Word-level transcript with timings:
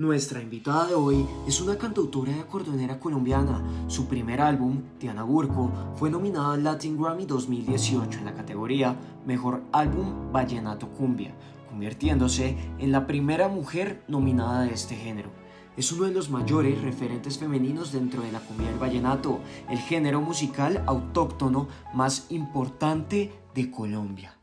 Nuestra 0.00 0.40
invitada 0.40 0.86
de 0.86 0.94
hoy 0.94 1.26
es 1.46 1.60
una 1.60 1.76
cantautora 1.76 2.32
y 2.32 2.40
acordeonera 2.40 2.98
colombiana. 2.98 3.62
Su 3.86 4.08
primer 4.08 4.40
álbum, 4.40 4.80
Diana 4.98 5.24
Burco, 5.24 5.70
fue 5.96 6.08
nominada 6.08 6.54
al 6.54 6.64
Latin 6.64 6.98
Grammy 6.98 7.26
2018 7.26 8.20
en 8.20 8.24
la 8.24 8.32
categoría 8.32 8.96
Mejor 9.26 9.62
Álbum 9.72 10.32
Vallenato 10.32 10.88
Cumbia, 10.88 11.34
convirtiéndose 11.68 12.56
en 12.78 12.92
la 12.92 13.06
primera 13.06 13.48
mujer 13.48 14.02
nominada 14.08 14.62
de 14.62 14.72
este 14.72 14.96
género. 14.96 15.28
Es 15.76 15.92
uno 15.92 16.06
de 16.06 16.14
los 16.14 16.30
mayores 16.30 16.80
referentes 16.80 17.36
femeninos 17.36 17.92
dentro 17.92 18.22
de 18.22 18.32
la 18.32 18.40
cumbia 18.40 18.70
del 18.70 18.78
vallenato, 18.78 19.40
el 19.68 19.80
género 19.80 20.22
musical 20.22 20.82
autóctono 20.86 21.68
más 21.92 22.24
importante 22.30 23.34
de 23.54 23.70
Colombia. 23.70 24.34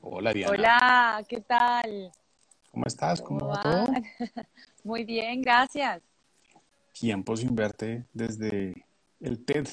Hola 0.00 0.32
Diana. 0.32 0.54
Hola, 0.54 1.24
¿qué 1.28 1.42
tal? 1.42 2.12
¿Cómo 2.76 2.88
estás? 2.88 3.22
¿Cómo, 3.22 3.46
va 3.46 3.62
todo? 3.62 3.86
Muy 4.84 5.02
bien, 5.02 5.40
gracias. 5.40 6.02
Tiempo 6.92 7.34
sin 7.34 7.56
verte 7.56 8.04
desde 8.12 8.84
el 9.18 9.42
TED. 9.46 9.66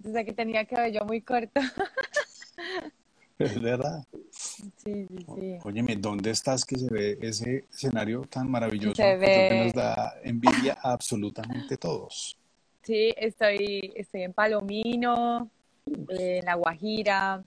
Desde 0.00 0.24
que 0.24 0.32
tenía 0.32 0.66
cabello 0.66 1.04
muy 1.04 1.22
corto. 1.22 1.60
Es 3.38 3.62
verdad. 3.62 4.04
Sí, 4.32 5.06
sí, 5.06 5.26
sí. 5.34 5.58
Óyeme, 5.62 5.94
¿dónde 5.94 6.30
estás 6.30 6.64
que 6.64 6.76
se 6.76 6.92
ve 6.92 7.18
ese 7.20 7.66
escenario 7.70 8.22
tan 8.22 8.50
maravilloso? 8.50 8.96
Se 8.96 9.16
ve. 9.16 9.48
Que 9.48 9.64
nos 9.64 9.72
da 9.74 10.14
envidia 10.24 10.76
a 10.82 10.92
absolutamente 10.92 11.76
todos. 11.76 12.36
Sí, 12.82 13.14
estoy, 13.16 13.92
estoy 13.94 14.22
en 14.22 14.32
Palomino, 14.32 15.48
en 15.86 16.44
La 16.44 16.54
Guajira, 16.54 17.44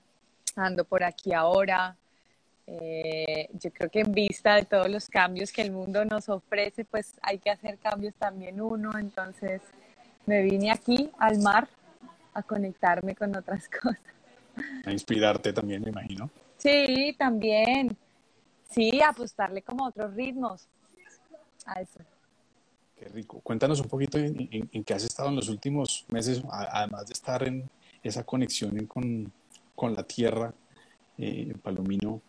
ando 0.56 0.86
por 0.86 1.04
aquí 1.04 1.34
ahora. 1.34 1.98
Eh, 2.80 3.50
yo 3.54 3.72
creo 3.74 3.90
que 3.90 4.00
en 4.00 4.12
vista 4.14 4.56
de 4.56 4.64
todos 4.64 4.90
los 4.90 5.10
cambios 5.10 5.52
que 5.52 5.62
el 5.62 5.72
mundo 5.72 6.06
nos 6.06 6.30
ofrece, 6.30 6.86
pues 6.86 7.14
hay 7.22 7.38
que 7.38 7.50
hacer 7.50 7.78
cambios 7.78 8.14
también 8.16 8.62
uno. 8.62 8.92
Entonces 8.98 9.62
me 10.26 10.42
vine 10.42 10.72
aquí 10.72 11.10
al 11.20 11.40
mar 11.40 11.68
a 12.34 12.42
conectarme 12.44 13.14
con 13.16 13.36
otras 13.36 13.68
cosas. 13.82 14.00
A 14.86 14.92
inspirarte 14.92 15.52
también, 15.52 15.82
me 15.84 15.90
imagino. 15.90 16.30
Sí, 16.58 17.14
también. 17.20 17.98
Sí, 18.70 19.02
apostarle 19.02 19.62
como 19.64 19.86
a 19.86 19.90
otros 19.90 20.14
ritmos 20.16 20.68
a 21.66 21.82
eso. 21.82 22.00
Qué 22.98 23.06
rico. 23.10 23.42
Cuéntanos 23.42 23.82
un 23.82 23.90
poquito 23.90 24.18
en, 24.18 24.48
en- 24.52 24.70
en 24.72 24.84
qué 24.86 24.94
has 24.94 25.04
estado 25.04 25.28
en 25.30 25.36
los 25.36 25.50
últimos 25.50 26.06
meses, 26.10 26.42
además 26.50 27.08
de 27.08 27.14
estar 27.14 27.44
en 27.46 27.70
esa 28.02 28.24
conexión 28.24 28.86
con, 28.86 29.32
con 29.76 29.94
la 29.94 30.04
tierra, 30.04 30.54
eh, 31.18 31.48
en 31.52 31.60
Palomino, 31.60 32.22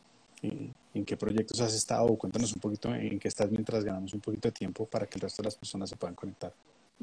eh, 0.42 0.72
en 0.94 1.04
qué 1.04 1.16
proyectos 1.16 1.60
has 1.60 1.74
estado, 1.74 2.16
cuéntanos 2.16 2.52
un 2.54 2.60
poquito 2.60 2.94
en 2.94 3.18
qué 3.18 3.28
estás 3.28 3.50
mientras 3.50 3.84
ganamos 3.84 4.12
un 4.14 4.20
poquito 4.20 4.48
de 4.48 4.52
tiempo 4.52 4.86
para 4.86 5.06
que 5.06 5.16
el 5.16 5.22
resto 5.22 5.42
de 5.42 5.46
las 5.46 5.56
personas 5.56 5.88
se 5.88 5.96
puedan 5.96 6.14
conectar. 6.14 6.52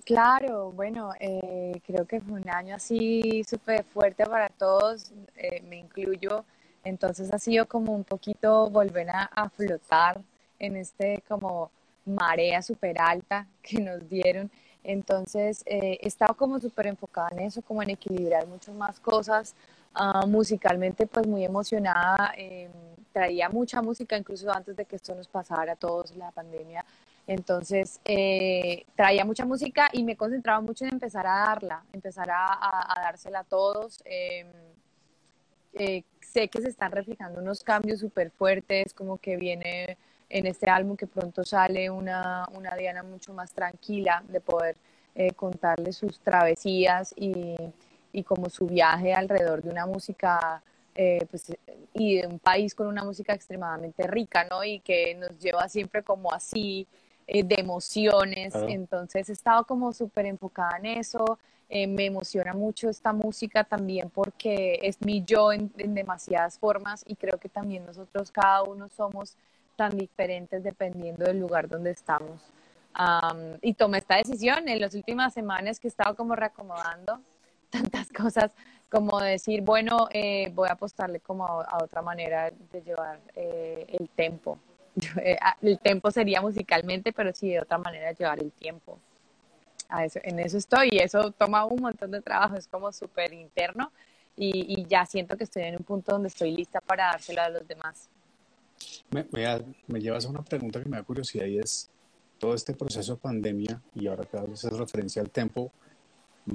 Claro, 0.05 0.71
bueno, 0.71 1.11
eh, 1.19 1.81
creo 1.85 2.05
que 2.05 2.21
fue 2.21 2.39
un 2.39 2.49
año 2.49 2.75
así 2.75 3.43
súper 3.43 3.83
fuerte 3.83 4.25
para 4.25 4.49
todos, 4.49 5.11
eh, 5.35 5.61
me 5.67 5.77
incluyo, 5.77 6.45
entonces 6.83 7.33
ha 7.33 7.39
sido 7.39 7.67
como 7.67 7.93
un 7.93 8.03
poquito 8.03 8.69
volver 8.69 9.09
a, 9.09 9.23
a 9.23 9.49
flotar 9.49 10.21
en 10.57 10.77
este 10.77 11.23
como 11.27 11.71
marea 12.05 12.61
súper 12.61 12.99
alta 13.01 13.47
que 13.61 13.81
nos 13.81 14.07
dieron, 14.07 14.49
entonces 14.83 15.63
eh, 15.65 15.97
he 16.01 16.07
estado 16.07 16.33
como 16.35 16.59
súper 16.59 16.87
enfocada 16.87 17.29
en 17.31 17.39
eso, 17.39 17.61
como 17.61 17.83
en 17.83 17.91
equilibrar 17.91 18.47
muchas 18.47 18.75
más 18.75 18.99
cosas, 18.99 19.53
Ah, 19.93 20.25
musicalmente 20.27 21.07
pues 21.07 21.27
muy 21.27 21.43
emocionada, 21.43 22.33
eh, 22.37 22.69
traía 23.11 23.49
mucha 23.49 23.81
música 23.81 24.15
incluso 24.15 24.51
antes 24.51 24.75
de 24.75 24.85
que 24.85 24.95
esto 24.95 25.15
nos 25.15 25.27
pasara 25.27 25.73
a 25.73 25.75
todos 25.75 26.15
la 26.15 26.31
pandemia. 26.31 26.85
Entonces, 27.27 27.99
eh, 28.05 28.85
traía 28.95 29.25
mucha 29.25 29.45
música 29.45 29.89
y 29.93 30.03
me 30.03 30.15
concentraba 30.15 30.61
mucho 30.61 30.85
en 30.85 30.93
empezar 30.93 31.27
a 31.27 31.39
darla, 31.45 31.83
empezar 31.93 32.29
a, 32.31 32.93
dársela 32.95 33.39
a 33.41 33.43
todos. 33.43 34.01
Eh, 34.05 34.45
eh, 35.73 36.03
sé 36.21 36.47
que 36.47 36.61
se 36.61 36.69
están 36.69 36.91
reflejando 36.91 37.39
unos 37.41 37.63
cambios 37.63 37.99
súper 37.99 38.31
fuertes, 38.31 38.93
como 38.93 39.17
que 39.17 39.37
viene 39.37 39.97
en 40.29 40.45
este 40.47 40.69
álbum 40.69 40.95
que 40.95 41.07
pronto 41.07 41.43
sale 41.43 41.89
una, 41.89 42.47
una 42.53 42.75
Diana 42.75 43.03
mucho 43.03 43.33
más 43.33 43.51
tranquila 43.51 44.23
de 44.27 44.41
poder 44.41 44.75
eh, 45.15 45.31
contarle 45.33 45.91
sus 45.91 46.19
travesías 46.19 47.13
y, 47.17 47.55
y 48.11 48.23
como 48.23 48.49
su 48.49 48.65
viaje 48.67 49.13
alrededor 49.13 49.61
de 49.61 49.69
una 49.69 49.85
música 49.85 50.61
eh, 50.95 51.25
pues, 51.29 51.55
y 51.93 52.17
de 52.17 52.27
un 52.27 52.39
país 52.39 52.75
con 52.75 52.87
una 52.87 53.03
música 53.03 53.33
extremadamente 53.33 54.05
rica, 54.07 54.45
¿no? 54.49 54.63
Y 54.63 54.79
que 54.79 55.15
nos 55.15 55.37
lleva 55.39 55.69
siempre 55.69 56.03
como 56.03 56.33
así 56.33 56.87
eh, 57.27 57.43
de 57.43 57.55
emociones. 57.55 58.53
Entonces 58.67 59.29
he 59.29 59.33
estado 59.33 59.63
como 59.65 59.93
súper 59.93 60.25
enfocada 60.25 60.77
en 60.77 60.85
eso. 60.87 61.39
Eh, 61.69 61.85
me 61.85 62.07
emociona 62.07 62.53
mucho 62.53 62.89
esta 62.89 63.13
música 63.13 63.63
también 63.63 64.09
porque 64.09 64.79
es 64.81 64.99
mi 65.01 65.23
yo 65.23 65.53
en, 65.53 65.71
en 65.77 65.93
demasiadas 65.93 66.57
formas 66.57 67.05
y 67.07 67.15
creo 67.15 67.37
que 67.37 67.47
también 67.47 67.85
nosotros 67.85 68.31
cada 68.31 68.63
uno 68.63 68.89
somos 68.89 69.37
tan 69.75 69.95
diferentes 69.95 70.63
dependiendo 70.63 71.25
del 71.25 71.39
lugar 71.39 71.69
donde 71.69 71.91
estamos. 71.91 72.41
Am, 72.93 73.57
y 73.61 73.73
tomé 73.75 73.99
esta 73.99 74.17
decisión 74.17 74.67
en 74.67 74.81
las 74.81 74.95
últimas 74.95 75.33
semanas 75.33 75.79
que 75.79 75.87
he 75.87 75.91
estado 75.91 76.15
como 76.15 76.35
reacomodando 76.35 77.21
tantas 77.69 78.09
cosas 78.13 78.51
como 78.89 79.19
decir, 79.19 79.61
bueno, 79.61 80.07
eh, 80.11 80.51
voy 80.53 80.67
a 80.67 80.73
apostarle 80.73 81.19
como 81.19 81.45
a, 81.45 81.83
otra 81.83 82.01
manera 82.01 82.51
de 82.71 82.81
llevar 82.81 83.19
eh, 83.35 83.85
el 83.99 84.09
tempo. 84.09 84.57
Eh, 85.21 85.37
a- 85.39 85.55
el 85.61 85.79
tempo 85.79 86.11
sería 86.11 86.41
musicalmente, 86.41 87.13
pero 87.13 87.33
sí 87.33 87.49
de 87.49 87.61
otra 87.61 87.77
manera 87.77 88.11
llevar 88.11 88.39
el 88.39 88.51
tiempo. 88.51 88.99
A 89.87 90.03
eso, 90.03 90.19
en 90.23 90.39
eso 90.39 90.57
estoy 90.57 90.89
y 90.91 90.97
eso 90.97 91.31
toma 91.31 91.63
un 91.65 91.81
montón 91.81 92.11
de 92.11 92.21
trabajo, 92.21 92.55
es 92.55 92.67
como 92.67 92.91
súper 92.91 93.31
interno 93.33 93.91
y, 94.35 94.85
ya 94.87 95.05
siento 95.05 95.37
que 95.37 95.43
estoy 95.43 95.63
en 95.63 95.77
un 95.77 95.83
punto 95.83 96.13
donde 96.13 96.27
estoy 96.27 96.51
lista 96.51 96.79
para 96.81 97.05
dárselo 97.05 97.41
a 97.41 97.49
los 97.49 97.67
demás. 97.67 98.09
Me, 99.09 99.25
me 99.87 99.99
llevas 99.99 100.25
a 100.25 100.29
una 100.29 100.43
pregunta 100.43 100.81
que 100.81 100.89
me 100.89 100.97
da 100.97 101.03
curiosidad 101.03 101.45
y 101.45 101.59
es, 101.59 101.89
todo 102.39 102.53
este 102.53 102.73
proceso 102.73 103.15
de 103.15 103.19
pandemia 103.19 103.81
y 103.95 104.07
ahora 104.07 104.25
que 104.25 104.37
haces 104.37 104.71
referencia 104.73 105.21
al 105.21 105.29
tempo, 105.29 105.71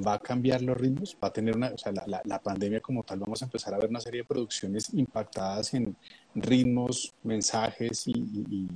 ¿va 0.02 0.14
a 0.14 0.18
cambiar 0.18 0.62
los 0.62 0.76
ritmos? 0.76 1.16
¿Va 1.22 1.28
a 1.28 1.32
tener 1.32 1.56
una, 1.56 1.68
o 1.68 1.78
sea, 1.78 1.92
la, 1.92 2.38
pandemia 2.40 2.80
como 2.80 3.02
tal, 3.02 3.20
vamos 3.20 3.42
a 3.42 3.46
empezar 3.46 3.74
a 3.74 3.78
ver 3.78 3.90
una 3.90 4.00
serie 4.00 4.22
de 4.22 4.26
producciones 4.26 4.92
impactadas 4.94 5.74
en 5.74 5.96
ritmos, 6.34 7.14
mensajes 7.22 8.08
y, 8.08 8.68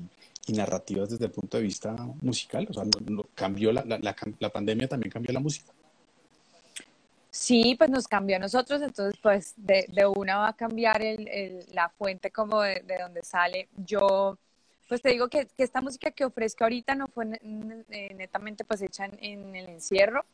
narrativas 0.48 1.10
desde 1.10 1.26
el 1.26 1.30
punto 1.30 1.58
de 1.58 1.62
vista 1.62 1.94
musical? 2.22 2.66
O 2.70 2.72
sea, 2.72 2.84
cambió 3.34 3.70
la, 3.70 3.84
la, 3.84 4.50
pandemia 4.50 4.88
también 4.88 5.10
cambió 5.10 5.32
la 5.32 5.40
música. 5.40 5.72
Sí, 7.30 7.74
pues 7.76 7.90
nos 7.90 8.08
cambió 8.08 8.36
a 8.36 8.38
nosotros, 8.38 8.80
entonces 8.80 9.20
pues 9.22 9.52
de, 9.56 9.86
de 9.88 10.06
una 10.06 10.38
va 10.38 10.48
a 10.48 10.52
cambiar 10.54 11.02
el, 11.02 11.28
el- 11.28 11.66
la 11.72 11.90
fuente 11.90 12.30
como 12.30 12.62
de, 12.62 12.82
de 12.86 12.98
donde 12.98 13.22
sale. 13.22 13.68
Yo, 13.76 14.38
pues 14.88 15.02
te 15.02 15.10
digo 15.10 15.28
que, 15.28 15.46
esta 15.58 15.82
música 15.82 16.10
que 16.10 16.24
ofrezco 16.24 16.64
ahorita 16.64 16.94
no 16.94 17.06
fue 17.08 17.26
ne- 17.26 17.84
netamente 18.16 18.64
pues 18.64 18.80
hecha 18.80 19.04
en, 19.04 19.18
en 19.20 19.54
el 19.54 19.68
encierro, 19.68 20.24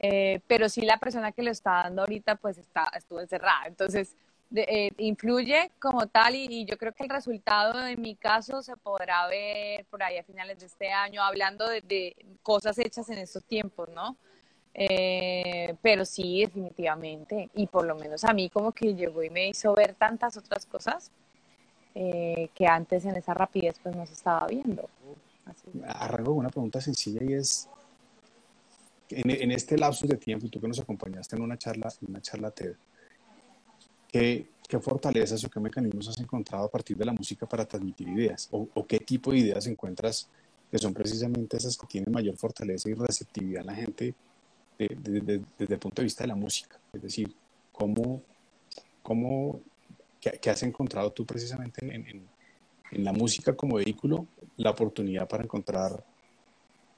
eh, 0.00 0.40
pero 0.46 0.68
sí 0.68 0.82
la 0.82 0.98
persona 0.98 1.32
que 1.32 1.42
lo 1.42 1.50
está 1.50 1.82
dando 1.84 2.02
ahorita 2.02 2.36
pues 2.36 2.58
está, 2.58 2.90
estuvo 2.96 3.20
encerrada, 3.20 3.66
entonces 3.66 4.14
de- 4.50 4.62
eh, 4.62 4.92
influye 4.98 5.70
como 5.78 6.06
tal 6.06 6.34
y, 6.34 6.46
y 6.48 6.64
yo 6.64 6.78
creo 6.78 6.92
que 6.92 7.02
el 7.04 7.10
resultado 7.10 7.86
en 7.86 8.00
mi 8.00 8.14
caso 8.14 8.62
se 8.62 8.76
podrá 8.76 9.26
ver 9.26 9.84
por 9.86 10.02
ahí 10.02 10.16
a 10.16 10.22
finales 10.24 10.60
de 10.60 10.66
este 10.66 10.90
año, 10.90 11.22
hablando 11.22 11.68
de, 11.68 11.82
de 11.82 12.16
cosas 12.42 12.78
hechas 12.78 13.10
en 13.10 13.18
estos 13.18 13.44
tiempos, 13.44 13.88
¿no? 13.90 14.16
Eh, 14.80 15.74
pero 15.82 16.04
sí, 16.04 16.40
definitivamente. 16.42 17.50
Y 17.54 17.66
por 17.66 17.84
lo 17.84 17.96
menos 17.96 18.22
a 18.24 18.32
mí 18.32 18.48
como 18.48 18.70
que 18.72 18.94
llegó 18.94 19.22
y 19.24 19.30
me 19.30 19.48
hizo 19.48 19.74
ver 19.74 19.94
tantas 19.94 20.36
otras 20.36 20.66
cosas 20.66 21.10
eh, 21.94 22.48
que 22.54 22.66
antes 22.66 23.04
en 23.04 23.16
esa 23.16 23.34
rapidez 23.34 23.76
pues 23.82 23.96
no 23.96 24.06
se 24.06 24.12
estaba 24.12 24.46
viendo. 24.46 24.88
Así. 25.46 25.66
Arranco 25.84 26.30
con 26.30 26.38
una 26.38 26.50
pregunta 26.50 26.80
sencilla 26.80 27.20
y 27.24 27.32
es, 27.34 27.68
en, 29.10 29.30
en 29.30 29.50
este 29.50 29.76
lapsus 29.78 30.08
de 30.08 30.16
tiempo, 30.16 30.48
tú 30.48 30.60
que 30.60 30.68
nos 30.68 30.78
acompañaste 30.80 31.36
en 31.36 31.42
una 31.42 31.56
charla, 31.58 31.92
en 32.02 32.10
una 32.10 32.20
charla 32.20 32.50
TED, 32.50 32.74
¿qué, 34.10 34.48
qué 34.68 34.78
fortalezas 34.80 35.42
o 35.44 35.50
qué 35.50 35.60
mecanismos 35.60 36.08
has 36.08 36.18
encontrado 36.18 36.64
a 36.64 36.70
partir 36.70 36.96
de 36.96 37.04
la 37.04 37.12
música 37.12 37.46
para 37.46 37.64
transmitir 37.66 38.08
ideas? 38.08 38.48
¿O, 38.52 38.68
o 38.74 38.86
qué 38.86 38.98
tipo 39.00 39.32
de 39.32 39.38
ideas 39.38 39.66
encuentras 39.66 40.28
que 40.70 40.78
son 40.78 40.92
precisamente 40.92 41.56
esas 41.56 41.76
que 41.76 41.86
tienen 41.86 42.12
mayor 42.12 42.36
fortaleza 42.36 42.88
y 42.90 42.94
receptividad 42.94 43.62
a 43.62 43.66
la 43.66 43.74
gente 43.74 44.14
de- 44.78 44.96
de- 45.00 45.20
de- 45.20 45.44
desde 45.58 45.74
el 45.74 45.80
punto 45.80 46.02
de 46.02 46.04
vista 46.04 46.24
de 46.24 46.28
la 46.28 46.34
música? 46.36 46.78
Es 46.92 47.02
decir, 47.02 47.34
¿cómo, 47.72 48.22
cómo, 49.02 49.60
qué, 50.20 50.38
qué 50.40 50.50
has 50.50 50.62
encontrado 50.62 51.10
tú 51.12 51.24
precisamente 51.24 51.84
en, 51.84 52.06
en- 52.06 52.28
en 52.90 53.04
la 53.04 53.12
música 53.12 53.54
como 53.54 53.76
vehículo 53.76 54.26
la 54.56 54.70
oportunidad 54.70 55.28
para 55.28 55.44
encontrar 55.44 56.02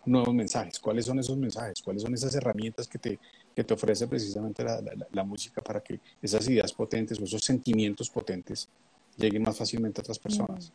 nuevos 0.07 0.35
mensajes. 0.35 0.79
¿Cuáles 0.81 1.05
son 1.07 1.19
esos 1.19 1.37
mensajes? 1.37 1.83
¿Cuáles 1.83 2.03
son 2.03 2.15
esas 2.15 2.35
herramientas 2.35 2.89
que 2.89 2.99
te, 2.99 3.19
que 3.55 3.65
te 3.65 3.75
ofrece 3.75 4.07
precisamente 4.07 4.65
la, 4.65 4.81
la- 4.81 5.07
la 5.11 5.25
música 5.25 5.61
para 5.61 5.81
que 5.81 6.01
esas 6.23 6.49
ideas 6.49 6.73
potentes 6.73 7.21
o 7.21 7.25
esos 7.25 7.43
sentimientos 7.43 8.09
potentes 8.11 8.69
lleguen 9.17 9.43
más 9.43 9.57
fácilmente 9.59 10.01
a 10.01 10.03
otras 10.03 10.19
personas? 10.19 10.73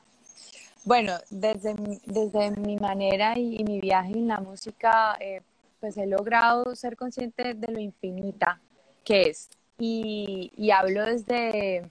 Bueno, 0.83 1.13
desde, 1.31 1.73
desde 2.05 2.51
mi 2.51 2.77
manera 2.77 3.37
y, 3.39 3.63
mi 3.63 3.79
viaje 3.81 4.11
en 4.11 4.27
la 4.27 4.39
música, 4.39 5.17
eh, 5.19 5.41
pues 5.79 5.97
he 5.97 6.05
logrado 6.05 6.75
ser 6.75 6.95
consciente 6.95 7.55
de 7.55 7.71
lo 7.71 7.79
infinita 7.79 8.61
que 9.03 9.23
es. 9.29 9.49
Y, 9.79 10.51
y 10.55 10.71
hablo 10.71 11.03
desde 11.05 11.89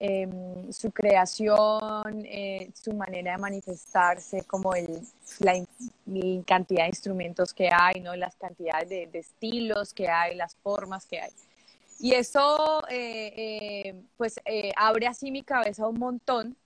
em, 0.00 0.72
su 0.72 0.90
creación, 0.90 2.24
eh, 2.24 2.70
su 2.74 2.92
manera 2.94 3.32
de 3.32 3.38
manifestarse, 3.38 4.42
como 4.44 4.74
el, 4.74 5.00
la, 5.38 5.54
cantidad 6.46 6.82
de 6.82 6.88
instrumentos 6.88 7.54
que 7.54 7.70
hay, 7.72 8.00
¿no? 8.00 8.16
las 8.16 8.34
cantidades 8.36 8.88
de, 8.88 9.06
de 9.06 9.18
estilos 9.20 9.94
que 9.94 10.08
hay, 10.08 10.34
las 10.34 10.56
formas 10.56 11.06
que 11.06 11.20
hay. 11.20 11.30
Y 12.00 12.14
eso, 12.14 12.82
eh, 12.88 13.94
pues, 14.16 14.40
abre 14.76 15.06
así 15.06 15.30
mi 15.30 15.42
cabeza 15.42 15.86
un 15.86 15.98
montón 15.98 16.56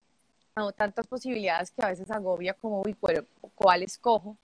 tantas 0.76 1.06
posibilidades 1.06 1.70
que 1.70 1.82
a 1.82 1.88
veces 1.88 2.10
agobia 2.10 2.54
como, 2.54 2.82
uy, 2.82 2.96
¿cuál 3.54 3.82
escojo? 3.82 4.36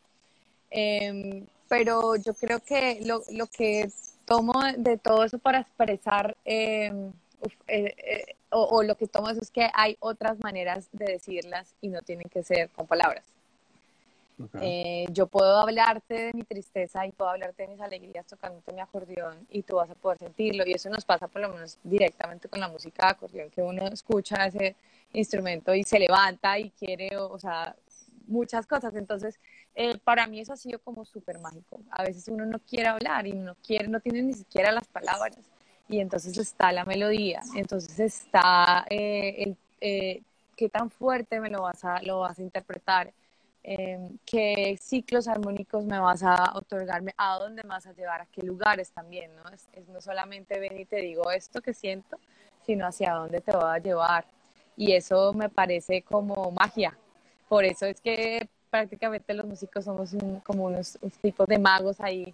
Em, 0.70 1.46
pero 1.68 2.16
yo 2.16 2.34
creo 2.34 2.60
que 2.60 3.00
lo, 3.04 3.22
lo, 3.30 3.46
que 3.46 3.90
tomo 4.24 4.54
de 4.76 4.98
todo 4.98 5.24
eso 5.24 5.38
para 5.38 5.60
expresar, 5.60 6.36
em, 6.44 7.12
eh, 7.68 7.94
eh, 7.96 8.36
o, 8.50 8.82
lo 8.82 8.96
que 8.96 9.06
tomo 9.06 9.28
eso 9.30 9.40
es 9.40 9.50
que 9.50 9.68
hay 9.74 9.96
otras 10.00 10.38
maneras 10.40 10.88
de 10.92 11.06
decirlas 11.06 11.74
y 11.80 11.88
no 11.88 12.02
tienen 12.02 12.28
que 12.28 12.42
ser 12.42 12.68
con 12.70 12.86
palabras. 12.86 13.24
Eh, 14.62 15.06
yo 15.10 15.26
puedo 15.26 15.58
hablarte 15.58 16.14
de 16.14 16.32
mi 16.32 16.44
tristeza 16.44 17.06
y 17.06 17.12
puedo 17.12 17.30
hablarte 17.30 17.64
de 17.64 17.68
mis 17.68 17.80
alegrías 17.80 18.26
tocándote 18.26 18.72
mi 18.72 18.80
acordeón 18.80 19.46
y 19.50 19.62
tú 19.62 19.76
vas 19.76 19.90
a 19.90 19.94
poder 19.94 20.18
sentirlo. 20.18 20.64
Y 20.66 20.72
eso 20.72 20.88
nos 20.88 21.04
pasa 21.04 21.28
por 21.28 21.42
lo 21.42 21.50
menos 21.50 21.78
directamente 21.84 22.48
con 22.48 22.60
la 22.60 22.68
música 22.68 23.06
de 23.06 23.12
acordeón, 23.12 23.50
que 23.50 23.62
uno 23.62 23.86
escucha 23.88 24.46
ese 24.46 24.76
instrumento 25.12 25.74
y 25.74 25.84
se 25.84 25.98
levanta 25.98 26.58
y 26.58 26.70
quiere, 26.70 27.16
o, 27.18 27.38
sea, 27.38 27.76
muchas 28.26 28.66
cosas. 28.66 28.94
Entonces, 28.94 29.38
eh, 29.74 29.98
para 29.98 30.26
mí 30.26 30.40
eso 30.40 30.54
ha 30.54 30.56
sido 30.56 30.78
como 30.78 31.04
súper 31.04 31.38
mágico. 31.38 31.80
A 31.90 32.04
veces 32.04 32.26
uno 32.28 32.46
no 32.46 32.58
quiere 32.60 32.88
hablar 32.88 33.26
y 33.26 33.32
no 33.32 33.54
quiere, 33.56 33.88
no 33.88 34.00
tiene 34.00 34.22
ni 34.22 34.32
siquiera 34.32 34.72
las 34.72 34.88
palabras. 34.88 35.36
Y 35.90 35.98
entonces 35.98 36.38
está 36.38 36.70
la 36.70 36.84
melodía, 36.84 37.40
entonces 37.56 37.98
está 37.98 38.86
eh, 38.88 39.42
el, 39.42 39.56
eh, 39.80 40.22
qué 40.56 40.68
tan 40.68 40.88
fuerte 40.88 41.40
me 41.40 41.50
lo 41.50 41.62
vas 41.62 41.84
a, 41.84 42.00
lo 42.02 42.20
vas 42.20 42.38
a 42.38 42.42
interpretar, 42.42 43.12
em, 43.64 44.16
qué 44.24 44.78
ciclos 44.80 45.26
armónicos 45.26 45.84
me 45.84 45.98
vas 45.98 46.22
a 46.22 46.52
otorgarme, 46.54 47.12
a 47.16 47.40
dónde 47.40 47.64
me 47.64 47.70
vas 47.70 47.86
a 47.86 47.92
llevar, 47.92 48.20
a 48.20 48.26
qué 48.26 48.42
lugares 48.42 48.92
también, 48.92 49.34
¿no? 49.34 49.50
Es, 49.50 49.68
es 49.72 49.88
no 49.88 50.00
solamente 50.00 50.60
ven 50.60 50.78
y 50.78 50.84
te 50.84 50.98
digo 50.98 51.28
esto 51.32 51.60
que 51.60 51.74
siento, 51.74 52.18
sino 52.64 52.86
hacia 52.86 53.14
dónde 53.14 53.40
te 53.40 53.50
voy 53.50 53.64
a 53.64 53.78
llevar 53.78 54.24
y 54.76 54.92
eso 54.92 55.32
me 55.32 55.48
parece 55.48 56.02
como 56.02 56.52
magia. 56.52 56.96
Por 57.48 57.64
eso 57.64 57.86
es 57.86 58.00
que 58.00 58.48
prácticamente 58.70 59.34
los 59.34 59.44
músicos 59.44 59.84
somos 59.84 60.14
como 60.44 60.66
unos, 60.66 60.98
tipos 61.20 61.46
de 61.48 61.58
magos 61.58 62.00
ahí 62.00 62.32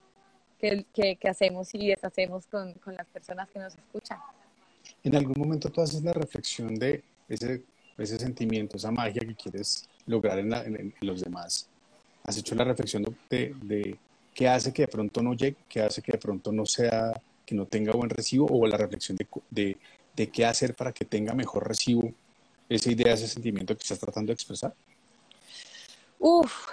que, 0.59 1.17
que, 1.17 1.29
hacemos 1.29 1.75
y 1.75 1.89
deshacemos 1.89 2.47
con, 2.47 2.73
con, 2.75 2.95
las 2.95 3.07
personas 3.07 3.49
que 3.51 3.59
nos 3.59 3.75
escuchan. 3.75 4.19
¿En 5.05 5.15
algún 5.17 5.35
momento 5.39 5.71
tú 5.71 5.81
haces 5.81 6.03
la 6.03 6.13
reflexión 6.13 6.75
de 6.75 7.03
ese, 7.29 7.63
ese 7.99 8.19
sentimiento, 8.19 8.77
esa 8.77 8.91
magia 8.91 9.21
que 9.21 9.35
quieres 9.35 9.89
lograr 10.07 10.39
en, 10.39 10.53
en, 10.53 10.95
los 11.01 11.21
demás? 11.21 11.69
¿Has 12.25 12.39
hecho 12.39 12.55
la 12.55 12.65
reflexión 12.65 13.05
de, 13.31 13.55
de, 13.63 13.99
qué 14.35 14.49
hace 14.49 14.73
que 14.73 14.83
de 14.83 14.89
pronto 14.89 15.23
no 15.23 15.35
llegue, 15.35 15.57
qué 15.69 15.83
hace 15.83 16.03
que 16.03 16.13
de 16.13 16.19
pronto 16.19 16.53
no 16.53 16.67
sea, 16.67 17.13
que 17.45 17.55
no 17.55 17.67
tenga 17.67 17.93
buen 17.93 18.11
recibo, 18.11 18.47
o 18.51 18.67
la 18.67 18.77
reflexión 18.77 19.17
de, 19.17 19.27
de, 19.51 19.77
de 20.15 20.29
qué 20.29 20.45
hacer 20.45 20.75
para 20.75 20.93
que 20.93 21.05
tenga 21.05 21.35
mejor 21.35 21.69
recibo 21.69 22.13
esa 22.69 22.91
idea, 22.91 23.15
ese 23.15 23.29
sentimiento 23.29 23.77
que 23.77 23.83
estás 23.83 23.99
tratando 23.99 24.31
de 24.31 24.35
expresar? 24.35 24.75
Uf, 26.19 26.69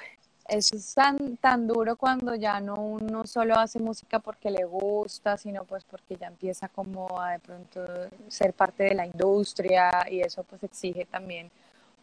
es 0.47 0.93
tan, 0.93 1.37
tan 1.37 1.67
duro 1.67 1.95
cuando 1.95 2.35
ya 2.35 2.59
no 2.59 2.75
uno 2.75 3.25
solo 3.25 3.57
hace 3.57 3.79
música 3.79 4.19
porque 4.19 4.51
le 4.51 4.65
gusta, 4.65 5.37
sino 5.37 5.63
pues 5.63 5.83
porque 5.83 6.15
ya 6.17 6.27
empieza 6.27 6.67
como 6.69 7.19
a 7.19 7.31
de 7.31 7.39
pronto 7.39 7.85
ser 8.27 8.53
parte 8.53 8.83
de 8.83 8.95
la 8.95 9.05
industria 9.05 10.05
y 10.09 10.21
eso 10.21 10.43
pues 10.43 10.63
exige 10.63 11.05
también 11.05 11.49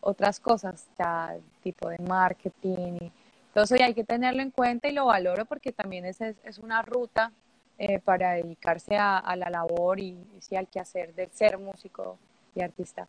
otras 0.01 0.41
cosas, 0.41 0.87
ya 0.99 1.37
tipo 1.63 1.89
de 1.89 1.99
marketing 1.99 2.99
y 3.01 3.13
y 3.79 3.83
hay 3.83 3.95
que 3.95 4.05
tenerlo 4.05 4.43
en 4.43 4.51
cuenta 4.51 4.89
y 4.89 4.93
lo 4.93 5.07
valoro 5.07 5.45
porque 5.45 5.73
también 5.73 6.05
es, 6.07 6.21
es, 6.21 6.59
una 6.59 6.83
ruta 6.83 7.33
eh, 7.79 7.99
para 7.99 8.35
dedicarse 8.35 8.97
a, 8.97 9.35
la 9.37 9.51
labor 9.51 9.99
y, 9.99 10.17
y 10.49 10.57
al 10.57 10.69
quehacer 10.69 11.15
de 11.15 11.29
ser 11.33 11.59
músico 11.59 12.17
y 12.55 12.63
artista. 12.63 13.09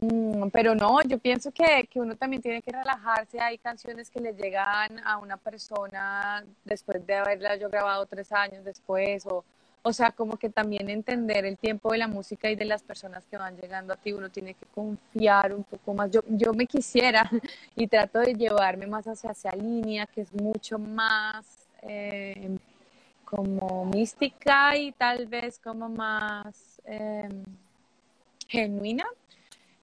Mm, 0.00 0.48
pero 0.48 0.74
no, 0.74 1.02
yo 1.02 1.18
pienso 1.18 1.52
que, 1.52 1.88
que, 1.90 2.00
uno 2.00 2.16
también 2.16 2.42
tiene 2.42 2.62
que 2.62 2.72
relajarse. 2.72 3.40
Hay 3.40 3.58
canciones 3.58 4.10
que 4.10 4.20
le 4.20 4.32
llegan 4.34 5.00
a 5.04 5.18
una 5.18 5.36
persona 5.36 6.44
después 6.64 7.06
de 7.06 7.14
haberla 7.14 7.56
yo 7.56 7.68
grabado 7.70 8.04
tres 8.06 8.32
años 8.32 8.64
después, 8.64 9.24
o, 9.26 9.44
o 9.82 9.92
sea, 9.92 10.10
como 10.10 10.36
que 10.36 10.50
también 10.50 10.90
entender 10.90 11.44
el 11.44 11.58
tiempo 11.58 11.92
de 11.92 11.98
la 11.98 12.08
música 12.08 12.50
y 12.50 12.56
de 12.56 12.64
las 12.64 12.82
personas 12.82 13.24
que 13.30 13.36
van 13.36 13.56
llegando 13.56 13.92
a 13.92 13.96
ti. 13.96 14.12
Uno 14.12 14.30
tiene 14.30 14.54
que 14.54 14.66
confiar 14.74 15.54
un 15.54 15.64
poco 15.64 15.94
más. 15.94 16.10
Yo, 16.10 16.20
yo 16.28 16.52
me 16.54 16.66
quisiera 16.66 17.30
y 17.76 17.86
trato 17.86 18.20
de 18.20 18.34
llevarme 18.34 18.86
más 18.86 19.06
hacia 19.06 19.30
esa 19.30 19.54
línea 19.54 20.06
que 20.06 20.22
es 20.22 20.32
mucho 20.32 20.78
más 20.78 21.46
eh, 21.82 22.58
como 23.24 23.84
mística 23.84 24.76
y 24.76 24.92
tal 24.92 25.26
vez 25.26 25.58
como 25.58 25.88
más 25.88 26.80
eh, 26.86 27.28
genuina 28.48 29.04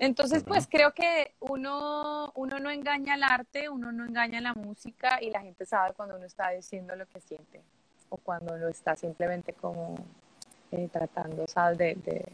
entonces, 0.02 0.44
pues 0.44 0.66
creo 0.68 0.96
que 0.96 1.36
uno, 1.42 2.32
uno 2.34 2.60
no 2.60 2.72
engaña 2.72 3.14
al 3.14 3.22
arte, 3.22 3.70
uno 3.70 3.92
no 3.92 4.04
engaña 4.04 4.42
la 4.42 4.56
música 4.56 5.22
y 5.22 5.30
la 5.30 5.42
gente 5.42 5.64
sabe 5.64 5.94
cuando 5.94 6.16
uno 6.16 6.26
está 6.26 6.50
diciendo 6.50 6.96
lo 6.96 7.06
que 7.06 7.22
siente 7.22 7.62
o 8.10 8.18
cuando 8.18 8.56
uno 8.56 8.68
está 8.68 8.96
simplemente 8.96 9.54
como 9.54 9.94
eh, 10.72 10.90
tratando, 10.92 11.46
¿sabes? 11.46 11.78
De, 11.78 12.26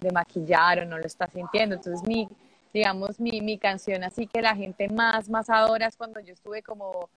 de, 0.00 0.10
maquillar 0.10 0.80
o 0.80 0.86
no 0.86 0.98
lo 0.98 1.06
está 1.06 1.28
sintiendo. 1.28 1.76
Entonces, 1.76 2.02
mi, 2.02 2.28
digamos, 2.74 3.20
mi, 3.20 3.42
mi 3.42 3.58
canción 3.58 4.02
así 4.02 4.26
que 4.26 4.42
la 4.42 4.56
gente 4.56 4.88
más, 4.88 5.28
más 5.28 5.48
adora 5.50 5.86
es 5.86 5.96
cuando 5.96 6.18
yo 6.18 6.34
estuve 6.34 6.64
como 6.64 7.10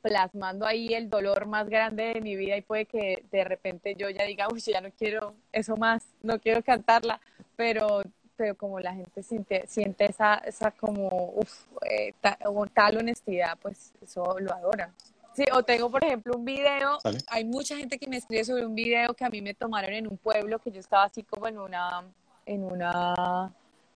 plasmando 0.00 0.64
ahí 0.64 0.94
el 0.94 1.10
dolor 1.10 1.44
más 1.44 1.68
grande 1.68 2.14
de 2.14 2.22
mi 2.22 2.34
vida 2.34 2.56
y 2.56 2.62
puede 2.62 2.86
que 2.86 3.24
de 3.30 3.44
repente 3.44 3.94
yo 3.94 4.08
ya 4.08 4.24
diga, 4.24 4.48
uy, 4.50 4.60
ya 4.60 4.80
no 4.80 4.90
quiero 4.90 5.34
eso 5.52 5.76
más, 5.76 6.02
no 6.22 6.38
quiero 6.40 6.62
cantarla, 6.62 7.20
pero 7.56 8.02
pero 8.36 8.56
como 8.56 8.80
la 8.80 8.94
gente 8.94 9.22
siente, 9.22 9.66
siente 9.66 10.06
esa, 10.06 10.36
esa 10.36 10.70
como, 10.70 11.32
uf, 11.36 11.66
eh, 11.88 12.14
tal 12.74 12.96
honestidad, 12.98 13.58
pues 13.60 13.92
eso 14.02 14.38
lo 14.38 14.52
adora. 14.52 14.92
Sí, 15.34 15.44
o 15.52 15.62
tengo, 15.62 15.90
por 15.90 16.04
ejemplo, 16.04 16.36
un 16.36 16.44
video, 16.44 16.98
hay 17.28 17.44
mucha 17.44 17.76
gente 17.76 17.98
que 17.98 18.06
me 18.06 18.18
escribe 18.18 18.44
sobre 18.44 18.66
un 18.66 18.74
video 18.74 19.14
que 19.14 19.24
a 19.24 19.30
mí 19.30 19.40
me 19.40 19.54
tomaron 19.54 19.92
en 19.94 20.06
un 20.06 20.18
pueblo, 20.18 20.58
que 20.58 20.70
yo 20.70 20.80
estaba 20.80 21.04
así 21.04 21.22
como 21.22 21.48
en 21.48 21.58
una, 21.58 22.04
en 22.44 22.64
una, 22.64 23.50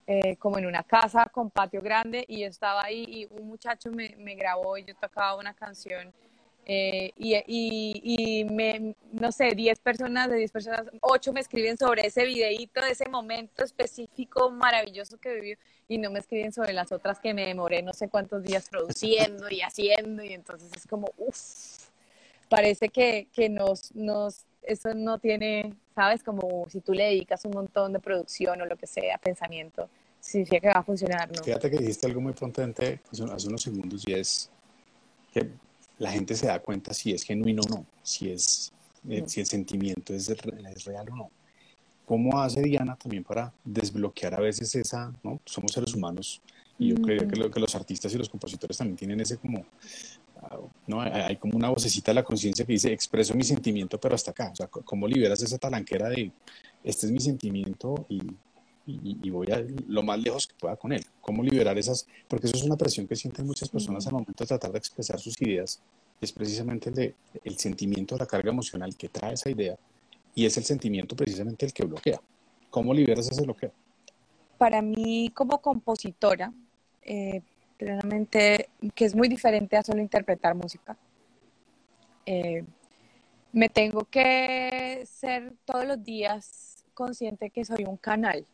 eh, 0.07 0.37
como 0.37 0.57
en 0.59 0.67
una 0.67 0.83
casa 0.83 1.27
con 1.31 1.51
patio 1.51 1.83
grande 1.83 2.25
y 2.27 2.41
yo 2.41 2.47
estaba 2.47 2.85
ahí 2.85 3.05
y 3.07 3.39
un 3.39 3.49
muchacho 3.49 3.91
me, 3.91 4.15
me 4.17 4.35
grabó 4.35 4.79
y 4.79 4.85
yo 4.85 4.95
tocaba 4.95 5.37
una 5.37 5.53
canción 5.53 6.11
eh, 6.69 7.13
y, 7.17 7.37
y, 7.47 8.45
me, 8.45 8.97
no 9.13 9.31
sé, 9.31 9.55
10 9.55 9.79
personas, 9.79 10.29
de 10.29 10.37
10 10.37 10.51
personas, 10.51 10.83
8 11.01 11.33
me 11.33 11.39
escriben 11.39 11.79
sobre 11.79 12.05
ese 12.05 12.25
videíto, 12.25 12.81
de 12.81 12.91
ese 12.91 13.09
momento 13.09 13.63
específico 13.63 14.51
maravilloso 14.51 15.17
que 15.19 15.35
viví 15.35 15.55
y 15.87 15.99
no 15.99 16.11
me 16.11 16.19
escriben 16.19 16.53
sobre 16.53 16.73
las 16.73 16.91
otras 16.91 17.21
que 17.21 17.33
me 17.35 17.47
demoré 17.47 17.83
no 17.83 17.93
sé 17.93 18.09
cuántos 18.09 18.43
días 18.43 18.69
produciendo 18.69 19.49
y 19.49 19.61
haciendo 19.61 20.25
y 20.25 20.33
entonces 20.33 20.69
es 20.77 20.89
como, 20.89 21.07
uff, 21.19 21.87
parece 22.49 22.89
que, 22.89 23.29
que 23.33 23.49
nos, 23.49 23.95
nos, 23.95 24.45
eso 24.63 24.93
no 24.93 25.21
tiene, 25.21 25.73
sabes, 25.95 26.25
como 26.25 26.67
si 26.69 26.81
tú 26.81 26.95
le 26.95 27.05
dedicas 27.05 27.45
un 27.45 27.53
montón 27.53 27.93
de 27.93 28.01
producción 28.01 28.61
o 28.61 28.67
lo 28.67 28.77
que 28.77 28.89
sea, 28.89 29.19
pensamiento, 29.19 29.89
significa 30.19 30.59
que 30.59 30.67
va 30.67 30.81
a 30.81 30.83
funcionar, 30.83 31.31
¿no? 31.31 31.45
Fíjate 31.45 31.71
que 31.71 31.79
dijiste 31.79 32.09
algo 32.09 32.21
muy 32.21 32.33
potente 32.33 32.99
hace 33.13 33.23
unos 33.23 33.63
segundos 33.63 34.03
y 34.09 34.15
es 34.15 34.51
que 35.33 35.49
la 35.99 36.11
gente 36.11 36.35
se 36.35 36.47
da 36.47 36.59
cuenta 36.61 36.93
si 36.93 37.13
es 37.13 37.23
genuino 37.23 37.63
o 37.67 37.69
no, 37.69 37.87
si, 38.03 38.31
es, 38.31 38.73
eh, 39.09 39.25
si 39.27 39.41
el 39.41 39.47
sentimiento 39.47 40.15
es, 40.15 40.29
es, 40.29 40.85
real 40.85 41.11
o 41.11 41.17
no. 41.17 41.31
¿Cómo 42.05 42.41
hace 42.41 42.63
Diana 42.63 42.97
también 42.97 43.25
para 43.25 43.53
desbloquear 43.65 44.35
a 44.35 44.41
veces 44.41 44.75
esa, 44.75 45.13
¿no? 45.25 45.41
Somos 45.45 45.73
seres 45.73 45.95
humanos 45.95 46.41
y 46.79 46.91
yo 46.91 46.97
creo 46.97 47.27
que, 47.27 47.51
que, 47.51 47.61
los 47.61 47.75
artistas 47.75 48.15
y 48.15 48.19
los 48.19 48.29
compositores 48.29 48.77
también 48.77 48.97
tienen 48.97 49.21
ese 49.21 49.39
como, 49.39 49.65
ah, 50.43 50.59
¿no? 50.87 51.01
Hay 51.01 51.37
como 51.37 51.57
una 51.57 51.71
vocecita 51.71 52.13
de 52.13 52.17
la 52.17 52.23
conciencia 52.25 52.65
que 52.65 52.75
dice, 52.75 52.93
expreso 52.93 53.35
mi 53.35 53.43
sentimiento, 53.43 53.99
pero 53.99 54.15
hasta 54.15 54.31
acá. 54.31 54.51
O 54.53 54.57
sea, 54.57 54.69
¿cómo 54.69 55.09
liberas 55.09 55.43
esa 55.43 55.59
talanquera 55.59 56.09
de, 56.09 56.31
este 56.85 57.07
es 57.07 57.13
mi 57.13 57.21
sentimiento 57.21 58.07
y, 58.09 58.21
y, 58.87 59.31
voy 59.31 59.49
a 59.51 59.65
lo 59.89 60.03
más 60.03 60.19
lejos 60.19 60.47
que 60.47 60.55
pueda 60.55 60.77
con 60.77 60.93
él. 60.93 61.05
¿Cómo 61.21 61.43
liberar 61.43 61.77
esas? 61.77 62.07
Porque 62.29 62.47
eso 62.47 62.57
es 62.57 62.63
una 62.63 62.77
presión 62.77 63.07
que 63.09 63.17
sienten 63.17 63.47
muchas 63.47 63.69
personas 63.69 64.07
al 64.07 64.13
momento 64.13 64.45
de 64.45 64.47
tratar 64.47 64.71
de 64.71 64.79
expresar 64.79 65.19
sus 65.19 65.41
ideas. 65.43 65.81
Es 66.21 66.33
precisamente 66.33 66.91
el, 66.91 66.95
de, 66.95 67.15
el 67.45 67.59
sentimiento, 67.59 68.17
la 68.17 68.27
carga 68.27 68.51
emocional 68.51 68.97
que 68.97 69.09
trae 69.09 69.35
esa 69.35 69.51
idea 69.51 69.77
y 70.35 70.47
es 70.47 70.57
el 70.57 70.65
sentimiento 70.65 71.17
precisamente 71.17 71.67
el 71.67 71.73
que 71.73 71.85
bloquea. 71.85 72.21
¿Cómo 72.71 72.95
liberas 72.95 73.29
ese 73.29 73.43
bloqueo? 73.43 73.73
Para 74.59 74.81
mí 74.83 75.31
como 75.35 75.61
compositora, 75.61 76.53
eh, 77.03 77.43
plenamente, 77.77 78.69
que 78.95 79.05
es 79.05 79.15
muy 79.15 79.29
diferente 79.29 79.77
a 79.77 79.83
solo 79.83 80.01
interpretar 80.01 80.55
música. 80.55 80.97
Eh, 82.25 82.65
me 83.53 83.69
tengo 83.69 84.05
que 84.05 85.07
ser 85.07 85.55
todos 85.65 85.87
los 85.87 86.05
días 86.05 86.85
consciente 86.95 87.51
que 87.51 87.65
soy 87.65 87.85
un 87.85 87.97
canal. 87.97 88.47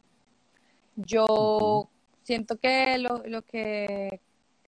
Yo 0.96 1.88
siento 2.22 2.56
que 2.56 2.98
lo, 2.98 3.22
lo 3.26 3.42
que 3.42 4.20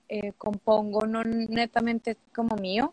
eh, 0.08 0.32
compongo 0.36 1.06
no 1.06 1.24
netamente 1.24 2.16
como 2.34 2.56
mío, 2.56 2.92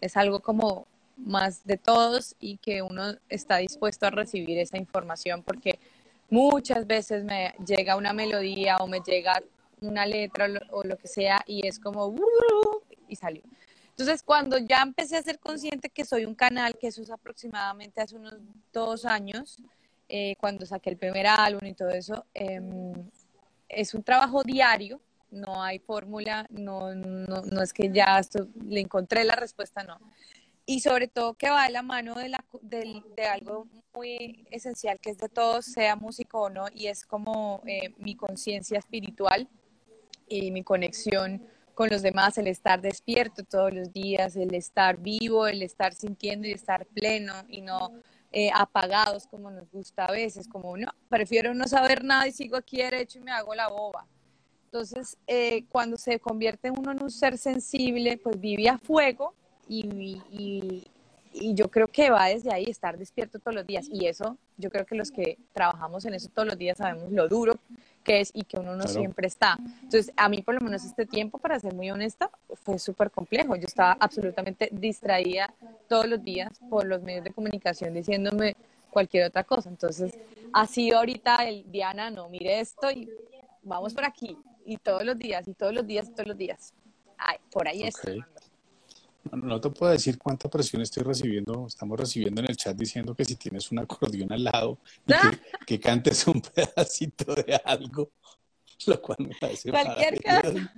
es 0.00 0.16
algo 0.16 0.40
como 0.40 0.86
más 1.16 1.64
de 1.64 1.76
todos 1.76 2.36
y 2.40 2.58
que 2.58 2.82
uno 2.82 3.16
está 3.28 3.58
dispuesto 3.58 4.06
a 4.06 4.10
recibir 4.10 4.58
esa 4.58 4.76
información 4.76 5.42
porque 5.42 5.78
muchas 6.30 6.86
veces 6.86 7.24
me 7.24 7.54
llega 7.66 7.96
una 7.96 8.12
melodía 8.12 8.76
o 8.78 8.86
me 8.86 9.00
llega 9.00 9.40
una 9.80 10.06
letra 10.06 10.48
o 10.70 10.82
lo, 10.84 10.96
que 10.96 11.08
sea 11.08 11.42
y 11.46 11.66
es 11.66 11.78
como 11.78 12.14
y 13.08 13.16
salió. 13.16 13.42
Entonces, 13.90 14.22
cuando 14.22 14.58
ya 14.58 14.82
empecé 14.82 15.16
a 15.16 15.22
ser 15.22 15.38
consciente 15.38 15.90
que 15.90 16.04
soy 16.04 16.24
un 16.24 16.34
canal, 16.34 16.76
que 16.78 16.88
eso 16.88 17.02
es 17.02 17.10
aproximadamente 17.10 18.00
hace 18.00 18.16
unos 18.16 18.34
dos 18.72 19.04
años, 19.04 19.58
eh, 20.08 20.36
cuando 20.38 20.66
saqué 20.66 20.90
el 20.90 20.96
primer 20.96 21.26
álbum 21.26 21.66
y 21.66 21.74
todo 21.74 21.90
eso, 21.90 22.24
em, 22.34 22.92
es 23.68 23.94
un 23.94 24.02
trabajo 24.02 24.42
diario, 24.42 25.00
no 25.30 25.62
hay 25.62 25.78
fórmula, 25.78 26.46
no, 26.50 26.94
no, 26.94 27.42
no, 27.42 27.62
es 27.62 27.72
que 27.72 27.90
ya 27.92 28.20
le 28.66 28.80
encontré 28.80 29.24
la 29.24 29.36
respuesta, 29.36 29.82
no. 29.82 29.98
Y 30.64 30.80
sobre 30.80 31.08
todo 31.08 31.34
que 31.34 31.50
va 31.50 31.66
de 31.66 31.72
la 31.72 31.82
mano 31.82 32.14
de, 32.14 32.30
la, 32.30 32.44
de, 32.62 33.02
de 33.16 33.24
algo 33.24 33.66
muy 33.94 34.46
esencial 34.50 34.98
que 35.00 35.10
es 35.10 35.18
de 35.18 35.28
todos, 35.28 35.66
sea 35.66 35.96
músico 35.96 36.42
o 36.42 36.50
no, 36.50 36.66
y 36.72 36.86
es 36.86 37.04
como 37.04 37.62
eh, 37.66 37.94
mi 37.98 38.16
conciencia 38.16 38.78
espiritual 38.78 39.48
y 40.28 40.50
mi 40.50 40.62
conexión 40.62 41.42
con 41.74 41.90
los 41.90 42.02
demás, 42.02 42.38
el 42.38 42.48
estar 42.48 42.80
despierto 42.80 43.44
todos 43.44 43.72
los 43.72 43.92
días, 43.92 44.36
el 44.36 44.54
estar 44.54 44.96
vivo, 44.98 45.46
el 45.46 45.62
estar 45.62 45.94
sintiendo 45.94 46.48
y 46.48 46.52
estar 46.52 46.86
pleno 46.86 47.34
y 47.48 47.60
no 47.60 47.92
eh, 48.30 48.50
apagados 48.54 49.26
como 49.26 49.50
nos 49.50 49.70
gusta 49.70 50.04
a 50.04 50.12
veces, 50.12 50.46
como 50.46 50.76
no, 50.76 50.88
prefiero 51.08 51.54
no 51.54 51.66
saber 51.66 52.04
nada 52.04 52.28
y 52.28 52.32
sigo 52.32 52.56
aquí 52.56 52.78
derecho 52.78 53.18
y 53.18 53.22
me 53.22 53.32
hago 53.32 53.54
la 53.54 53.68
boba. 53.68 54.06
Entonces, 54.66 55.16
eh, 55.26 55.64
cuando 55.70 55.96
se 55.96 56.20
convierte 56.20 56.70
uno 56.70 56.92
en 56.92 57.02
un 57.02 57.10
ser 57.10 57.38
sensible, 57.38 58.18
pues 58.18 58.38
vive 58.38 58.68
a 58.68 58.76
fuego 58.76 59.32
y, 59.66 60.20
y, 60.30 60.84
y, 61.32 61.54
yo 61.54 61.70
creo 61.70 61.88
que 61.88 62.10
va 62.10 62.26
desde 62.26 62.52
ahí 62.52 62.64
estar 62.64 62.98
despierto 62.98 63.38
todos 63.38 63.54
los 63.54 63.66
días. 63.66 63.88
Y 63.90 64.06
eso, 64.06 64.36
yo 64.58 64.68
creo 64.70 64.84
que 64.84 64.94
los 64.94 65.10
que 65.10 65.38
trabajamos 65.54 66.04
en 66.04 66.14
eso 66.14 66.28
todos 66.28 66.48
los 66.48 66.58
días 66.58 66.76
sabemos 66.76 67.10
lo 67.10 67.28
duro 67.28 67.54
que 68.08 68.22
es 68.22 68.30
y 68.32 68.44
que 68.44 68.58
uno 68.58 68.74
no 68.74 68.88
siempre 68.88 69.26
está. 69.26 69.58
Entonces, 69.82 70.10
a 70.16 70.30
mí 70.30 70.40
por 70.40 70.54
lo 70.54 70.62
menos 70.62 70.82
este 70.82 71.04
tiempo, 71.04 71.36
para 71.36 71.60
ser 71.60 71.74
muy 71.74 71.90
honesta, 71.90 72.30
fue 72.64 72.78
súper 72.78 73.10
complejo. 73.10 73.54
Yo 73.54 73.66
estaba 73.66 73.98
absolutamente 74.00 74.70
distraída 74.72 75.52
todos 75.88 76.08
los 76.08 76.22
días 76.22 76.58
por 76.70 76.86
los 76.86 77.02
medios 77.02 77.24
de 77.24 77.32
comunicación 77.32 77.92
diciéndome 77.92 78.56
cualquier 78.88 79.26
otra 79.26 79.44
cosa. 79.44 79.68
Entonces, 79.68 80.18
ha 80.54 80.66
sido 80.66 80.96
ahorita 80.96 81.46
el 81.46 81.70
Diana, 81.70 82.10
no, 82.10 82.30
mire 82.30 82.60
esto 82.60 82.90
y 82.90 83.10
vamos 83.62 83.92
por 83.92 84.06
aquí. 84.06 84.38
Y 84.64 84.78
todos 84.78 85.04
los 85.04 85.18
días, 85.18 85.46
y 85.46 85.52
todos 85.52 85.74
los 85.74 85.86
días, 85.86 86.08
y 86.08 86.12
todos 86.12 86.28
los 86.28 86.38
días. 86.38 86.72
Ay, 87.18 87.36
por 87.50 87.68
ahí 87.68 87.82
es. 87.82 87.94
No 89.32 89.60
te 89.60 89.70
puedo 89.70 89.92
decir 89.92 90.18
cuánta 90.18 90.48
presión 90.48 90.82
estoy 90.82 91.02
recibiendo. 91.02 91.66
Estamos 91.66 91.98
recibiendo 91.98 92.40
en 92.40 92.50
el 92.50 92.56
chat 92.56 92.76
diciendo 92.76 93.14
que 93.14 93.24
si 93.24 93.36
tienes 93.36 93.70
un 93.70 93.80
acordeón 93.80 94.32
al 94.32 94.44
lado 94.44 94.78
y 95.06 95.66
que, 95.66 95.80
cantes 95.80 96.26
un 96.26 96.40
pedacito 96.40 97.34
de 97.34 97.60
algo, 97.64 98.10
lo 98.86 99.02
cual 99.02 99.18
me 99.20 99.34
parece 99.38 99.70
Cualquier 99.70 100.22
cosa. 100.22 100.72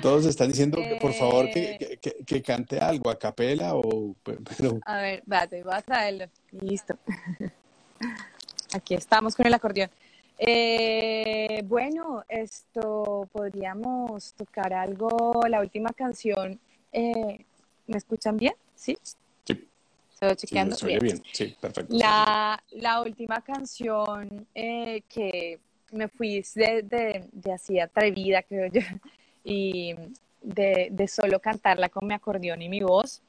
todos 0.00 0.26
están 0.26 0.48
diciendo 0.48 0.78
que 0.78 0.96
por 1.00 1.12
favor 1.12 1.50
que, 1.50 1.98
que, 2.24 2.42
cante 2.42 2.78
algo 2.78 3.10
a 3.10 3.18
capela 3.18 3.74
o 3.74 4.14
pero... 4.22 4.78
a 4.84 4.96
ver, 4.98 5.22
vas 5.26 5.88
a 5.88 6.04
verlo. 6.04 6.26
Listo. 6.52 6.96
Aquí 8.74 8.94
estamos 8.94 9.34
con 9.34 9.46
el 9.46 9.54
acordeón. 9.54 9.90
Eh, 10.38 11.62
bueno, 11.66 12.24
esto 12.28 13.28
podríamos 13.32 14.32
tocar 14.34 14.72
algo, 14.72 15.42
la 15.48 15.60
última 15.60 15.90
canción 15.90 16.58
eh, 16.92 17.44
¿Me 17.86 17.96
escuchan 17.96 18.36
bien? 18.36 18.54
¿Sí? 18.74 18.96
Sí. 19.44 19.68
Estoy 20.12 20.36
chequeando. 20.36 20.76
Sí, 20.76 20.98
bien. 21.00 21.22
Sí, 21.32 21.56
perfecto. 21.60 21.94
La, 21.96 22.62
la 22.70 23.00
última 23.00 23.40
canción 23.40 24.46
eh, 24.54 25.02
que 25.08 25.58
me 25.90 26.08
fui 26.08 26.42
de, 26.54 26.82
de, 26.82 27.28
de, 27.32 27.52
así 27.52 27.78
atrevida, 27.78 28.42
creo 28.42 28.66
yo, 28.66 28.80
y 29.44 29.94
de, 30.40 30.88
de 30.90 31.08
solo 31.08 31.40
cantarla 31.40 31.88
con 31.88 32.06
mi 32.06 32.14
acordeón 32.14 32.62
y 32.62 32.68
mi 32.68 32.80
voz, 32.80 33.22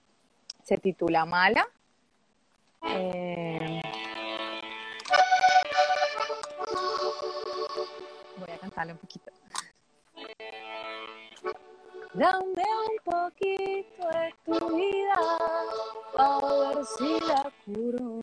se 0.63 0.77
titula 0.77 1.25
Mala. 1.25 1.67
Eh, 2.89 3.81
voy 8.37 8.51
a 8.51 8.57
cantarle 8.59 8.93
un 8.93 8.99
poquito. 8.99 9.31
Dame 12.15 12.45
un 12.45 12.97
poquito 13.03 14.07
de 14.09 14.35
tu 14.45 14.75
vida 14.75 15.15
a 16.15 16.39
ver 16.41 16.85
si 16.85 17.19
la 17.21 17.51
curo. 17.65 18.21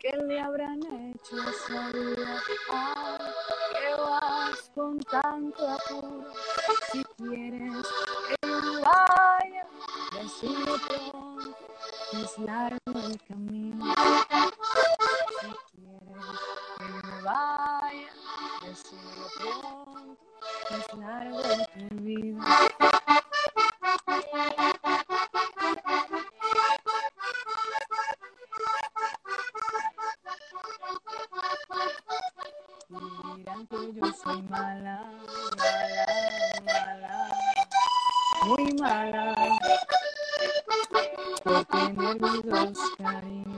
¿Qué 0.00 0.16
le 0.16 0.40
habrán 0.40 0.80
hecho 0.82 1.36
a 1.36 1.50
esa 1.50 1.90
vida? 1.90 2.42
que 3.72 4.00
vas 4.00 4.70
con 4.74 4.98
tanto 5.00 5.68
apuro. 5.68 6.24
Si 6.90 7.04
quieres 7.18 7.86
que 8.28 8.48
vaya, 8.80 9.66
decime 10.12 10.72
pronto, 10.88 11.56
es 12.12 12.38
largo 12.38 13.00
el 13.04 13.20
camino. 13.28 13.94
Vida. 22.16 22.44
Dirán 33.36 33.66
que 33.66 33.92
yo 33.94 34.12
soy 34.12 34.42
mala, 34.42 35.04
mala, 35.56 36.06
mala, 36.64 37.28
muy 38.44 38.72
mala, 38.74 39.34
por 41.44 41.64
tener 41.66 42.20
mis 42.20 42.42
dos 42.44 42.78
cariños. 42.96 43.55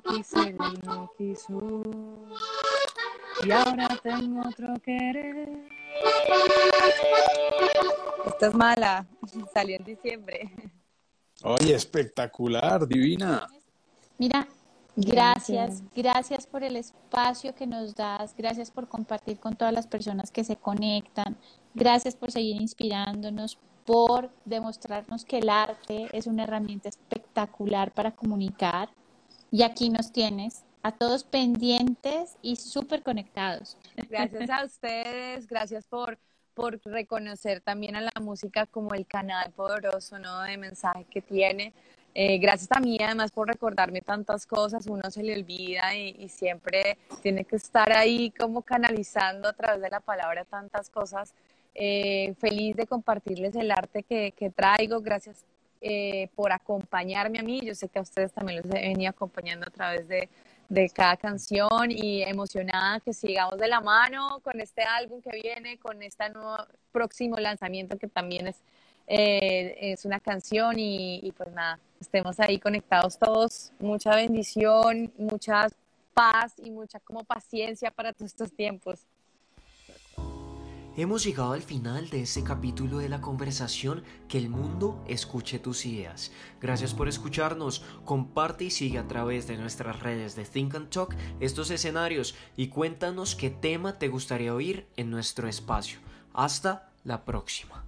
Quise, 0.00 0.40
él 0.40 0.56
no 0.84 1.10
quiso. 1.16 1.82
Y 3.44 3.50
ahora 3.50 3.88
tengo 4.02 4.42
otro 4.48 4.74
querer. 4.82 5.48
Esta 8.26 8.46
es 8.46 8.54
mala, 8.54 9.06
salió 9.54 9.76
en 9.76 9.84
diciembre. 9.84 10.50
Oye, 11.42 11.74
espectacular, 11.74 12.86
divina. 12.86 13.46
Mira, 14.18 14.46
Gracias, 14.98 15.82
gracias 15.94 16.46
por 16.46 16.64
el 16.64 16.74
espacio 16.74 17.54
que 17.54 17.66
nos 17.66 17.94
das, 17.94 18.34
gracias 18.34 18.70
por 18.70 18.88
compartir 18.88 19.38
con 19.38 19.54
todas 19.54 19.74
las 19.74 19.86
personas 19.86 20.30
que 20.30 20.42
se 20.42 20.56
conectan, 20.56 21.36
gracias 21.74 22.16
por 22.16 22.32
seguir 22.32 22.58
inspirándonos, 22.62 23.58
por 23.84 24.30
demostrarnos 24.46 25.26
que 25.26 25.38
el 25.38 25.50
arte 25.50 26.08
es 26.12 26.26
una 26.26 26.44
herramienta 26.44 26.88
espectacular 26.88 27.92
para 27.92 28.12
comunicar. 28.12 28.88
Y 29.50 29.62
aquí 29.62 29.90
nos 29.90 30.12
tienes 30.12 30.64
a 30.82 30.92
todos 30.92 31.24
pendientes 31.24 32.36
y 32.42 32.56
súper 32.56 33.02
conectados. 33.02 33.76
Gracias 34.08 34.50
a 34.50 34.64
ustedes, 34.64 35.46
gracias 35.46 35.86
por, 35.86 36.18
por 36.54 36.80
reconocer 36.84 37.60
también 37.60 37.96
a 37.96 38.00
la 38.00 38.12
música 38.20 38.66
como 38.66 38.94
el 38.94 39.06
canal 39.06 39.50
poderoso 39.52 40.16
de 40.16 40.56
mensaje 40.56 41.04
que 41.10 41.22
tiene. 41.22 41.72
Eh, 42.18 42.38
gracias 42.38 42.72
a 42.72 42.80
mí 42.80 42.96
además 42.98 43.30
por 43.30 43.46
recordarme 43.46 44.00
tantas 44.00 44.46
cosas, 44.46 44.86
uno 44.86 45.10
se 45.10 45.22
le 45.22 45.34
olvida 45.34 45.94
y, 45.94 46.30
siempre 46.30 46.96
tiene 47.20 47.44
que 47.44 47.56
estar 47.56 47.92
ahí 47.92 48.30
como 48.30 48.62
canalizando 48.62 49.48
a 49.48 49.52
través 49.52 49.82
de 49.82 49.90
la 49.90 50.00
palabra 50.00 50.46
tantas 50.46 50.88
cosas. 50.88 51.34
Eh, 51.74 52.34
feliz 52.38 52.74
de 52.74 52.86
compartirles 52.86 53.54
el 53.54 53.70
arte 53.70 54.02
que, 54.02 54.52
traigo, 54.56 55.02
gracias 55.02 55.44
eh, 55.80 56.28
por 56.34 56.52
acompañarme 56.52 57.38
a 57.38 57.42
mí, 57.42 57.60
yo 57.60 57.74
sé 57.74 57.88
que 57.88 57.98
a 57.98 58.02
ustedes 58.02 58.32
también 58.32 58.62
los 58.62 58.74
he 58.74 58.88
venido 58.88 59.10
acompañando 59.10 59.66
a 59.66 59.70
través 59.70 60.08
de, 60.08 60.28
de 60.68 60.90
cada 60.90 61.16
canción 61.16 61.90
y 61.90 62.22
emocionada 62.22 63.00
que 63.00 63.12
sigamos 63.12 63.58
de 63.58 63.68
la 63.68 63.80
mano 63.80 64.40
con 64.40 64.60
este 64.60 64.82
álbum 64.82 65.20
que 65.20 65.30
viene, 65.30 65.78
con 65.78 66.02
este 66.02 66.28
nuevo 66.30 66.56
próximo 66.92 67.36
lanzamiento 67.36 67.98
que 67.98 68.08
también 68.08 68.48
es, 68.48 68.56
eh, 69.06 69.76
es 69.80 70.04
una 70.04 70.20
canción 70.20 70.78
y, 70.78 71.20
y 71.22 71.32
pues 71.32 71.52
nada, 71.52 71.78
estemos 72.00 72.40
ahí 72.40 72.58
conectados 72.58 73.18
todos. 73.18 73.72
Mucha 73.78 74.14
bendición, 74.16 75.12
mucha 75.16 75.68
paz 76.14 76.54
y 76.58 76.70
mucha 76.70 76.98
como 77.00 77.24
paciencia 77.24 77.90
para 77.90 78.12
todos 78.12 78.32
estos 78.32 78.52
tiempos. 78.52 79.06
Hemos 80.98 81.24
llegado 81.24 81.52
al 81.52 81.60
final 81.60 82.08
de 82.08 82.22
este 82.22 82.42
capítulo 82.42 82.96
de 82.96 83.10
la 83.10 83.20
conversación 83.20 84.02
Que 84.28 84.38
el 84.38 84.48
mundo 84.48 85.04
escuche 85.06 85.58
tus 85.58 85.84
ideas. 85.84 86.32
Gracias 86.58 86.94
por 86.94 87.06
escucharnos, 87.06 87.84
comparte 88.06 88.64
y 88.64 88.70
sigue 88.70 88.98
a 88.98 89.06
través 89.06 89.46
de 89.46 89.58
nuestras 89.58 90.00
redes 90.00 90.36
de 90.36 90.46
Think 90.46 90.74
and 90.74 90.88
Talk 90.88 91.14
estos 91.38 91.70
escenarios 91.70 92.34
y 92.56 92.68
cuéntanos 92.68 93.36
qué 93.36 93.50
tema 93.50 93.98
te 93.98 94.08
gustaría 94.08 94.54
oír 94.54 94.88
en 94.96 95.10
nuestro 95.10 95.48
espacio. 95.48 95.98
Hasta 96.32 96.90
la 97.04 97.26
próxima. 97.26 97.84